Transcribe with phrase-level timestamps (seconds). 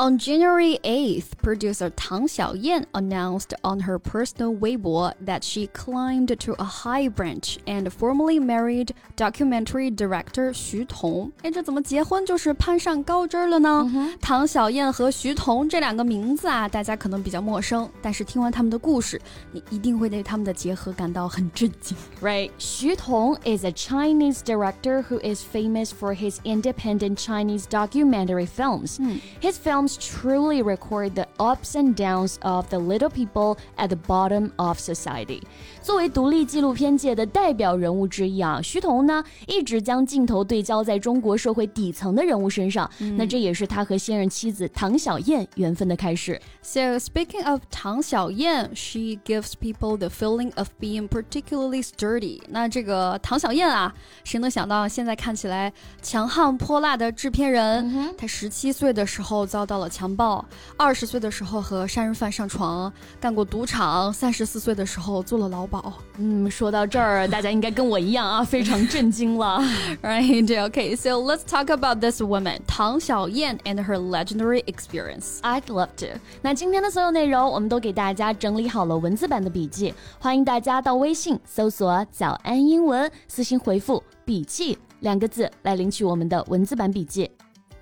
[0.00, 6.54] ！On January 8th, producer Tang Xiaoyan announced on her personal Weibo that she climbed to
[6.56, 11.32] a high branch and formally married documentary director Xu Tong.
[11.42, 13.90] 哎，这怎么结婚就是攀上高枝了呢？
[14.20, 21.98] 唐小燕和徐彤这两个名字啊，大家可能比较陌生，但是听完他们的故事，你一定会对他们的结合感到很震惊。
[22.22, 29.00] Right, Xu Tong is a Chinese director who is famous for his independent Chinese documentary films.
[29.40, 33.96] His film films truly record the ups and downs of the little people at the
[33.96, 35.42] bottom of society.
[35.80, 42.90] 作为独立纪录片界的代表人物之一啊，徐彤呢一直将镜头对焦在中国社会底层的人物身上。
[42.98, 46.38] 嗯、那这也是他和现任妻子唐小燕缘分的开始。
[46.60, 52.42] So speaking of 唐小燕，she gives people the feeling of being particularly sturdy。
[52.48, 59.71] 那这个唐小燕啊，谁能想到现在看起来强悍泼辣的制片人，她十七岁的时候遭到。
[59.73, 60.45] 到了强暴，
[60.77, 65.91] 二十岁的时候和杀人犯上床，干过赌场，三十四岁的时候做了劳保。
[66.19, 69.59] 嗯，说到这儿，大家应该跟我一样啊，非常震惊了。
[70.03, 70.45] Right?
[70.69, 75.39] Okay, so let's talk about this woman, 唐小燕 and her legendary experience.
[75.41, 76.19] I'd love to.
[76.43, 87.27] 那今天的所有内容，我们都给大家整理好了文字版的笔记，欢迎大家到微信搜索“早安英文”，私信回复“笔记”两个字来领取我们的文字版笔记。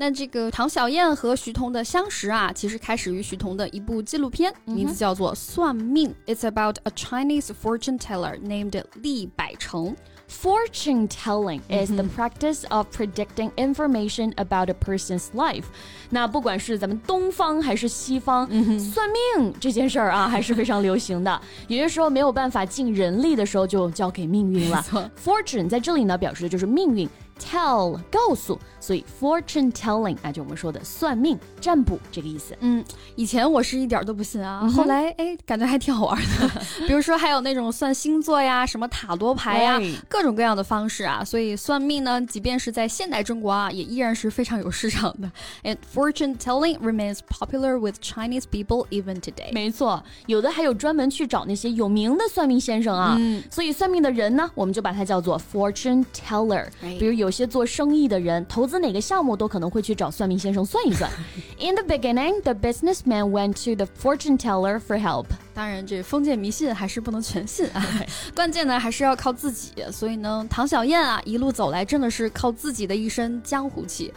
[0.00, 6.14] 那这个唐小燕和徐彤的相识啊，其实开始于徐彤的一部纪录片，名字叫做《算命》。
[6.32, 9.96] It's about a Chinese fortune teller named 厉百成。
[10.30, 15.64] Fortune telling is the practice of predicting information about a person's life。
[16.10, 18.46] 那不管是咱们东方还是西方，
[18.78, 21.40] 算命这件事儿啊，还是非常流行的。
[21.66, 24.84] 有些时候没有办法尽人力的时候，就交给命运了。
[25.24, 27.08] Fortune 在这里呢，表示的就是命运。
[27.38, 32.56] Tell 告诉，所以 fortune telling 啊就我们说的算命、占卜这个意思。
[32.60, 32.84] 嗯，
[33.14, 36.50] 以前我是一点都不信啊，后来哎，感觉还挺好玩的。
[36.88, 41.24] 比如说还有那种算星座呀、什么塔罗牌呀，各种各样的方式啊。
[41.24, 45.30] 所以算命呢，即便是在现代中国啊，也依然是非常有市场的。
[45.62, 49.52] And fortune telling remains popular with Chinese people even today。
[49.52, 53.16] 没错，有的还有专门去找那些有名的算命先生啊。
[53.18, 56.66] 嗯，所以算命的人呢，我们就把它叫做 fortune teller。
[56.98, 57.27] 比如有。
[57.28, 61.10] 有些做生意的人，投资哪个项目都可能会去找算命先生算一算。
[61.59, 65.27] In the beginning, the businessman went to the fortune teller for help.
[65.53, 67.85] 当然，这封建迷信还是不能全信啊，
[68.35, 69.71] 关键呢还是要靠自己。
[69.91, 74.11] 所以呢，唐小燕啊，一路走来真的是靠自己的一身江湖气。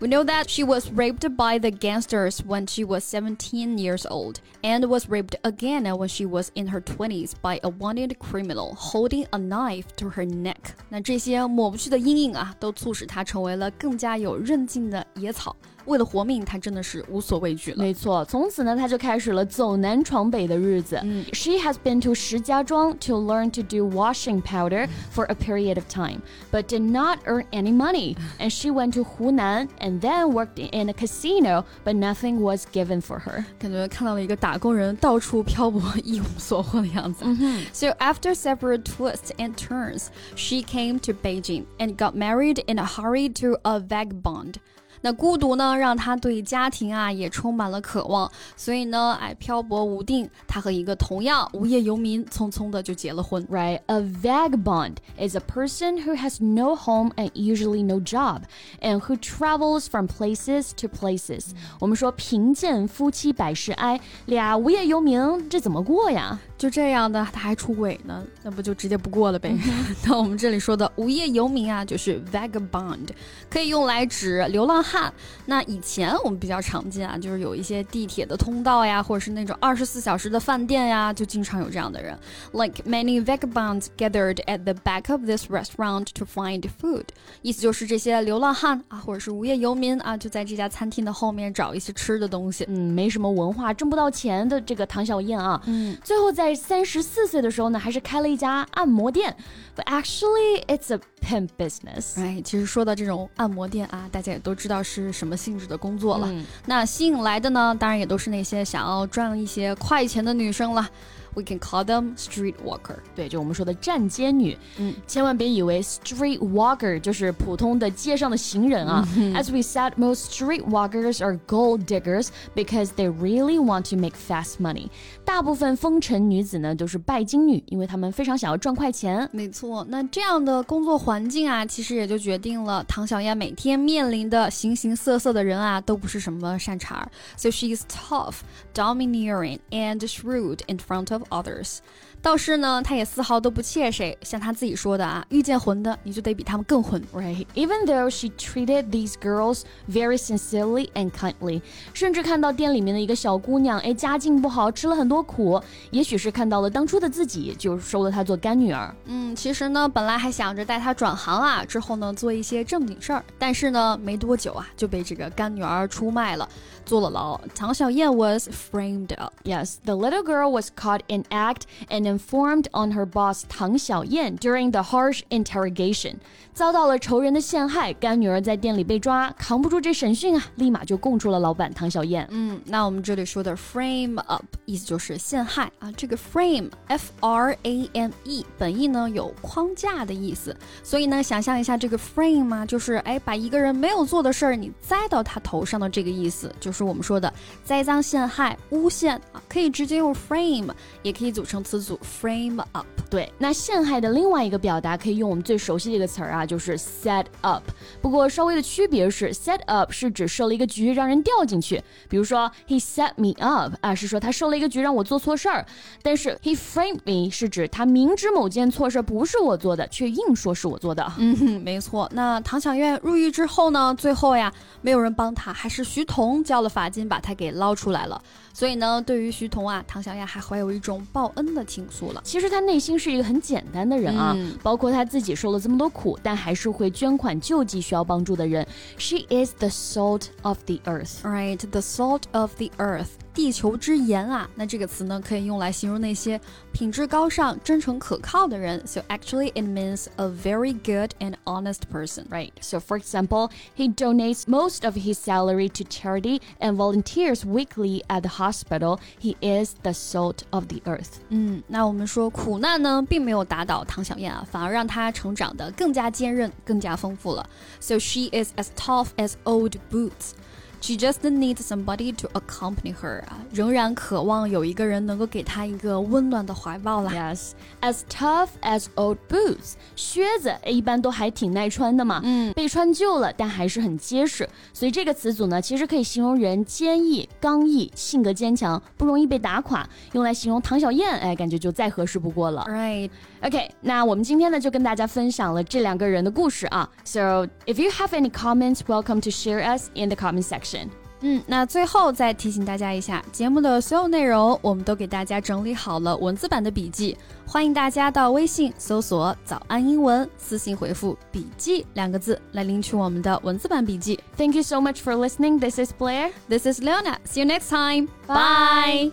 [0.00, 4.36] We know that she was raped by the gangsters when she was 17 years old,
[4.62, 9.26] and was raped again when she was in her 20s by a wanted criminal holding
[9.30, 10.74] a knife to her neck.
[10.88, 15.54] 那这些抹不去的阴影啊，都促使她成为了更加有韧劲的野草。
[15.86, 17.78] 为了活命，他真的是无所畏惧了。
[17.78, 21.00] 没错，从此呢，他就开始了走南闯北的日子。
[21.02, 26.20] 嗯，She has been to 石家庄 to learn to do washing powder for a period of time,
[26.52, 28.16] but did not earn any money.
[28.38, 33.00] And she went to Hunan and then worked in a casino, but nothing was given
[33.00, 33.44] for her.
[33.58, 37.24] 感觉看到了一个打工人到处漂泊、一无所获的样子。
[37.72, 40.06] So after several twists and turns,
[40.36, 44.54] she came to Beijing and got married in a hurry to a vagabond.
[45.01, 53.45] 那孤独呢，让他对家庭啊也充满了渴望，所以呢，哎，漂泊无定，他和一个同样无业游民匆匆的就结了婚。
[53.47, 58.41] Right, a vagabond is a person who has no home and usually no job,
[58.81, 61.51] and who travels from places to places.
[61.79, 66.39] 我们说贫贱夫妻百事哀，俩无业游民这怎么过呀？
[66.57, 69.55] 就这样的，他还出轨呢，那不就直接不过了呗？
[70.03, 73.07] 那我们这里说的无业游民啊，就是 vagabond，
[73.47, 74.83] 可以用来指流浪。
[74.87, 75.13] 汉。
[75.45, 82.17] 那以前我们比较常见啊，就是有一些地铁的通道呀，或者是那种二十四小时的饭店呀，就经常有这样的人。
[82.53, 87.03] Like many vagabonds gathered at the back of this restaurant to find food，
[87.41, 92.65] 意思就是这些流浪汉啊，或者是无业游民啊，就在这家餐厅的后面找一些吃的东西。
[92.69, 99.35] 嗯，没什么文化，挣不到钱的这个唐小燕啊，嗯，最后在三十四岁的时候呢，还是开了一家按摩店。
[99.75, 102.19] But actually, it's a pimp business.
[102.19, 106.29] 哎，其实说到这种按摩店啊，大家也都知道是什么性质的工作了。
[106.65, 110.89] 那吸引来的呢，当然也都是那些想要赚一些快钱的女生了。
[111.36, 114.56] We can call them street walker，对，就我们说的站街女。
[114.76, 119.02] 嗯，千万别以为 street walker 就是普通的街上的行人啊。
[119.34, 124.56] As we said, most street walkers are gold diggers because they really want to make fast
[124.60, 124.88] money.
[125.24, 129.26] 大部分风尘女子呢都是拜金女，因为她们非常想要赚快钱。
[129.32, 137.08] 没错，那这样的工作环境啊，其实也就决定了唐小燕每天面临的形形色色的人啊，都不是什么善茬。
[137.38, 138.40] So she is tough,
[138.74, 141.81] domineering, and shrewd in front of others.
[142.21, 147.45] 倒是呢，他也丝毫都不怯谁，像他自己说的啊，遇见混的你就得比他们更混，right?
[147.55, 151.61] Even though she treated these girls very sincerely and kindly，
[151.93, 155.61] 甚至看到店里面的一个小姑娘，哎，家境不好，吃了很多苦，
[155.91, 158.93] 也许是看到了当初的自己，就收了她做干女儿。
[159.05, 166.49] 嗯，其实呢，本来还想着带她转行啊，之后呢做一些正经事儿，但是呢，没多久啊就被这个干女儿出卖了，
[166.85, 167.39] 坐了牢。
[167.55, 169.33] 唐小燕 was framed up.
[169.43, 174.37] Yes, the little girl was caught in act and informed on her boss Tang Xiaoyan
[174.39, 176.15] during the harsh interrogation.
[176.53, 182.27] 遭到了仇人的陷害，干女儿在店里被抓，扛不住这审讯啊，立马就供出了老板唐小燕。
[182.31, 185.91] 嗯，那我们这里说的 frame up 意思就是陷害啊。
[185.91, 197.31] 这个 frame f r a m e 本意呢有框架的意思，所以呢，想象一下这个 frame 啊，就是哎把一个人没有做的事儿你栽到他头上的这个意思，就是我们说的
[197.63, 200.71] 栽赃陷害、诬陷啊，可以直接用 frame，
[201.03, 202.85] 也可以组成词组 frame up。
[203.09, 206.45] 对，那陷害的另外一个表达可以用我们最熟悉的一个词儿啊。
[206.45, 207.63] 就是 set up，
[208.01, 215.65] 不过稍微的区别是，set up 是指设了一个局让人掉进去，比如说 he set me up 啊，是说他设了一个局让我做错事儿；
[216.01, 221.13] 但是 he framed me 是指他明知某件错事不是我做的，却硬说是我做的。
[221.17, 222.09] 嗯哼，没错。
[222.13, 228.21] 那唐小燕入狱之后呢，最后呀，没有人帮他，还是徐彤交了罚金把他给捞出来了。
[228.57, 232.21] 所以呢，对于徐彤啊，唐小雅还怀有一种报恩的情愫了。
[232.23, 238.67] 其实他内心是一个很简单的人啊，包括他自己受了这么多苦，但还是会捐款救济需要帮助的人。
[238.97, 241.59] She is the salt of the earth, right?
[241.69, 243.09] The salt of the earth.
[243.36, 246.38] 地球之盐啊，那这个词呢，可以用来形容那些
[246.70, 248.86] 品质高尚、真诚可靠的人。
[248.86, 252.52] So actually, it means a very good and honest person, right?
[252.60, 258.20] So for example, he donates most of his salary to charity and volunteers weekly at
[258.20, 258.98] the hospital.
[259.18, 261.20] He is the salt of the earth.
[261.30, 267.48] 嗯，那我们说苦难呢，并没有打倒唐小燕啊，反而让她成长得更加坚韧、更加丰富了。
[267.80, 270.32] So she is as tough as old boots.
[270.79, 277.11] She just needs somebody to accompany her 啊，仍然渴望有一个人能够给她一个温暖的怀抱啦。
[277.11, 277.51] Yes,
[277.81, 284.47] as tough as old boots，靴子一般都还挺耐穿的嘛，嗯，被穿旧了，但还是很结实。
[284.71, 289.87] 所以这个词组呢，其实可以形容人坚毅、刚毅，性格坚强，不容易被打垮。
[290.13, 292.65] 用来形容唐小燕，哎，感觉就再合适不过了。
[292.69, 293.09] Right.
[293.42, 296.88] OK，那我们今天呢就跟大家分享了这两个人的故事啊。
[297.04, 300.88] So if you have any comments, welcome to share us in the comment section.
[301.24, 314.18] 嗯，那最后再提醒大家一下，节目的所有内容我们都给大家整理好了文字版的笔记，欢迎大家到微信搜索“早安英文”，私信回复“笔记”两个字来领取我们的文字版笔记。
[314.36, 315.60] Thank you so much for listening.
[315.60, 316.30] This is Blair.
[316.48, 317.18] This is Leona.
[317.24, 318.08] See you next time.
[318.26, 319.12] Bye.